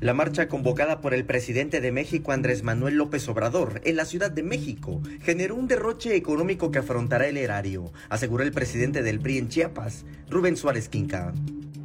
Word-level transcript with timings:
La 0.00 0.14
marcha 0.14 0.48
convocada 0.48 1.02
por 1.02 1.12
el 1.12 1.26
presidente 1.26 1.82
de 1.82 1.92
México 1.92 2.32
Andrés 2.32 2.62
Manuel 2.62 2.94
López 2.94 3.28
Obrador 3.28 3.82
en 3.84 3.96
la 3.96 4.06
Ciudad 4.06 4.30
de 4.30 4.42
México 4.42 5.02
generó 5.20 5.56
un 5.56 5.68
derroche 5.68 6.16
económico 6.16 6.70
que 6.70 6.78
afrontará 6.78 7.26
el 7.26 7.36
erario, 7.36 7.92
aseguró 8.08 8.42
el 8.42 8.50
presidente 8.50 9.02
del 9.02 9.20
PRI 9.20 9.36
en 9.36 9.48
Chiapas, 9.50 10.06
Rubén 10.30 10.56
Suárez 10.56 10.88
Quinca. 10.88 11.34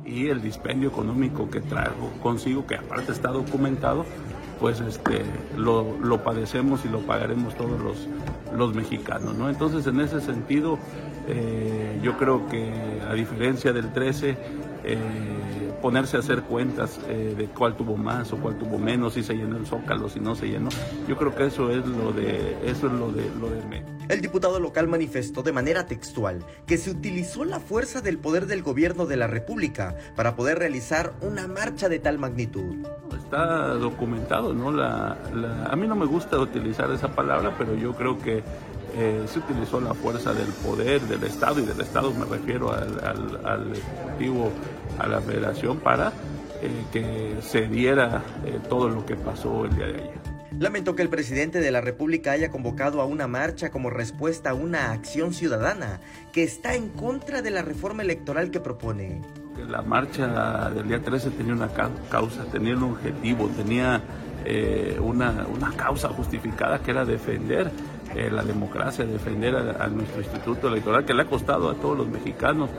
Y 0.05 0.29
el 0.29 0.41
dispendio 0.41 0.88
económico 0.88 1.49
que 1.49 1.59
trajo 1.59 2.13
consigo, 2.23 2.65
que 2.65 2.75
aparte 2.75 3.12
está 3.12 3.31
documentado, 3.31 4.05
pues 4.59 4.79
este, 4.79 5.23
lo, 5.57 6.23
padecemos 6.23 6.85
y 6.85 6.89
lo 6.89 6.99
pagaremos 7.01 7.55
todos 7.55 7.79
los, 7.79 8.07
los 8.55 8.73
mexicanos. 8.73 9.35
¿no? 9.35 9.49
Entonces, 9.49 9.85
en 9.87 9.99
ese 10.01 10.21
sentido, 10.21 10.77
eh, 11.27 11.99
yo 12.01 12.17
creo 12.17 12.47
que 12.47 12.71
a 13.07 13.13
diferencia 13.13 13.73
del 13.73 13.91
13, 13.91 14.37
eh, 14.83 14.97
ponerse 15.81 16.18
a 16.18 16.19
hacer 16.19 16.41
cuentas 16.43 16.99
eh, 17.07 17.36
de 17.37 17.45
cuál 17.47 17.75
tuvo 17.75 17.97
más 17.97 18.31
o 18.33 18.37
cuál 18.37 18.57
tuvo 18.57 18.79
menos, 18.79 19.13
si 19.13 19.23
se 19.23 19.36
llenó 19.36 19.57
el 19.57 19.65
zócalo, 19.65 20.09
si 20.09 20.19
no 20.19 20.36
se 20.36 20.47
llenó. 20.47 20.69
Yo 21.07 21.15
creo 21.18 21.35
que 21.35 21.46
eso 21.46 21.71
es 21.71 21.85
lo 21.85 22.11
de 22.11 22.57
eso 22.65 22.87
es 22.87 22.93
lo 22.93 23.11
de 23.11 23.29
lo 23.39 23.49
de 23.49 23.83
El 24.10 24.21
diputado 24.21 24.60
local 24.60 24.87
manifestó 24.87 25.43
de 25.43 25.51
manera 25.51 25.85
textual 25.85 26.43
que 26.65 26.77
se 26.77 26.91
utilizó 26.91 27.46
la 27.46 27.60
fuerza 27.60 28.01
del 28.01 28.18
poder 28.18 28.47
del 28.47 28.63
gobierno 28.63 29.05
de 29.05 29.18
la 29.18 29.27
República 29.27 29.96
para 30.15 30.35
poder 30.35 30.60
realizar 30.60 31.13
una 31.21 31.47
marcha 31.47 31.89
de 31.89 31.99
tal 31.99 32.17
magnitud. 32.17 32.88
Documentado, 33.36 34.53
¿no? 34.53 34.72
La, 34.72 35.17
a 35.70 35.75
mí 35.75 35.88
no 35.88 35.95
me 35.95 36.06
gusta 36.06 36.39
utilizar 36.39 36.89
esa 36.92 37.09
palabra, 37.09 37.53
pero 37.58 37.75
yo 37.75 37.94
creo 37.94 38.17
que 38.17 38.44
eh, 38.98 39.25
se 39.28 39.39
utilizó 39.39 39.81
la 39.81 39.94
fuerza 39.94 40.34
del 40.34 40.48
poder 40.48 41.02
del 41.02 41.23
Estado, 41.23 41.59
y 41.59 41.66
del 41.66 41.81
Estado 41.81 42.14
me 42.14 42.25
refiero 42.25 42.72
al, 42.72 43.45
al, 43.45 43.73
Ejecutivo, 43.73 44.52
a 44.98 45.08
la 45.08 45.20
Federación, 45.20 45.80
para 45.80 46.14
eh, 46.61 46.86
que 46.94 47.36
se 47.42 47.67
diera 47.67 48.23
eh, 48.45 48.59
todo 48.70 48.88
lo 48.88 49.06
que 49.06 49.17
pasó 49.17 49.66
el 49.66 49.75
día 49.75 49.88
de 49.88 49.95
ayer. 49.95 50.25
Lamentó 50.58 50.95
que 50.95 51.02
el 51.02 51.09
presidente 51.09 51.59
de 51.59 51.72
la 51.72 51.81
República 51.81 52.31
haya 52.31 52.49
convocado 52.49 53.02
a 53.02 53.05
una 53.05 53.27
marcha 53.27 53.70
como 53.70 53.89
respuesta 53.89 54.52
a 54.52 54.53
una 54.53 54.94
acción 54.94 55.33
ciudadana 55.33 55.99
que 56.31 56.44
está 56.44 56.75
en 56.75 56.88
contra 56.88 57.42
de 57.42 57.52
la 57.52 57.61
reforma 57.61 58.03
electoral 58.03 58.52
que 58.52 58.61
propone. 58.61 59.22
La 59.69 59.81
marcha 59.81 60.69
del 60.69 60.88
día 60.88 61.02
13 61.02 61.31
tenía 61.31 61.53
una 61.53 61.69
causa, 62.09 62.44
tenía 62.45 62.75
un 62.75 62.83
objetivo, 62.83 63.49
tenía 63.49 64.02
una, 65.02 65.45
una 65.53 65.71
causa 65.71 66.09
justificada 66.09 66.80
que 66.80 66.91
era 66.91 67.03
defender 67.03 67.71
eh, 68.16 68.30
la 68.31 68.43
democracia, 68.43 69.03
defender 69.03 69.55
a, 69.55 69.88
nuestro 69.88 70.21
instituto 70.21 70.69
electoral, 70.69 71.03
que 71.03 71.13
le 71.13 71.23
ha 71.23 71.25
costado 71.25 71.69
a 71.69 71.73
todos 71.73 71.97
los 71.97 72.08
mexicanos 72.08 72.69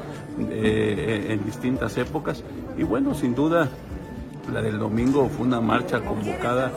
eh, 0.51 1.27
en 1.29 1.45
distintas 1.45 1.99
épocas. 1.99 2.43
Y 2.79 2.85
bueno, 2.85 3.15
sin 3.15 3.35
duda, 3.35 3.69
la 4.51 4.63
del 4.63 4.79
domingo 4.79 5.29
fue 5.29 5.47
una 5.47 5.61
marcha 5.61 6.01
convocada 6.01 6.73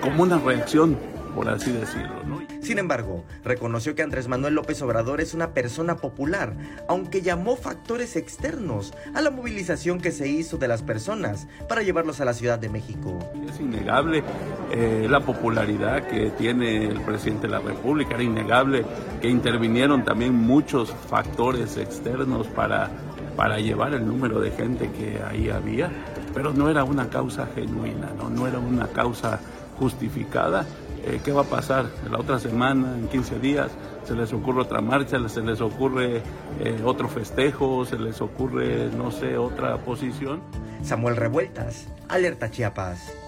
como 0.00 0.22
una 0.22 0.38
reacción 0.38 0.96
por 1.36 1.50
así 1.50 1.70
decirlo. 1.70 2.40
Sin 2.62 2.78
embargo, 2.78 3.24
reconoció 3.44 3.94
que 3.94 4.02
Andrés 4.02 4.26
Manuel 4.26 4.54
López 4.54 4.80
Obrador 4.80 5.20
es 5.20 5.34
una 5.34 5.50
persona 5.50 5.98
popular, 5.98 6.54
aunque 6.88 7.20
llamó 7.20 7.56
factores 7.56 8.16
externos 8.16 8.94
a 9.14 9.20
la 9.20 9.30
movilización 9.30 10.00
que 10.00 10.12
se 10.12 10.28
hizo 10.28 10.56
de 10.56 10.66
las 10.66 10.82
personas 10.82 11.46
para 11.68 11.82
llevarlos 11.82 12.20
a 12.20 12.24
la 12.24 12.32
Ciudad 12.32 12.58
de 12.58 12.70
México. 12.70 13.18
Es 13.46 13.60
innegable 13.60 14.24
eh, 14.72 15.06
la 15.08 15.20
popularidad 15.20 16.08
que 16.08 16.30
tiene 16.30 16.86
el 16.86 17.02
presidente 17.02 17.46
de 17.46 17.52
la 17.52 17.60
República, 17.60 18.14
era 18.14 18.22
innegable 18.22 18.84
que 19.20 19.28
intervinieron 19.28 20.04
también 20.04 20.34
muchos 20.34 20.90
factores 20.90 21.76
externos 21.76 22.46
para, 22.46 22.88
para 23.36 23.60
llevar 23.60 23.92
el 23.92 24.06
número 24.06 24.40
de 24.40 24.52
gente 24.52 24.90
que 24.90 25.20
ahí 25.22 25.50
había, 25.50 25.90
pero 26.32 26.54
no 26.54 26.70
era 26.70 26.82
una 26.82 27.10
causa 27.10 27.46
genuina, 27.54 28.10
no, 28.16 28.30
no 28.30 28.46
era 28.46 28.58
una 28.58 28.88
causa 28.88 29.38
justificada 29.78 30.64
eh, 31.06 31.20
qué 31.24 31.32
va 31.32 31.42
a 31.42 31.44
pasar 31.44 31.86
la 32.10 32.18
otra 32.18 32.38
semana, 32.38 32.94
en 32.94 33.08
15 33.08 33.38
días, 33.38 33.70
se 34.04 34.14
les 34.14 34.32
ocurre 34.32 34.62
otra 34.62 34.80
marcha, 34.80 35.16
se 35.28 35.40
les 35.40 35.60
ocurre 35.60 36.22
eh, 36.60 36.80
otro 36.84 37.08
festejo, 37.08 37.84
se 37.84 37.98
les 37.98 38.20
ocurre, 38.20 38.90
no 38.96 39.10
sé, 39.10 39.38
otra 39.38 39.78
posición. 39.78 40.42
Samuel 40.82 41.16
Revueltas, 41.16 41.88
Alerta 42.08 42.50
Chiapas. 42.50 43.25